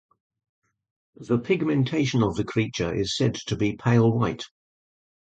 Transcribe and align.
The 1.17 1.37
pigmentation 1.37 2.23
of 2.23 2.35
the 2.35 2.43
creature 2.43 2.91
is 2.91 3.15
said 3.15 3.35
to 3.45 3.55
be 3.55 3.75
pale 3.77 4.11
white. 4.11 4.45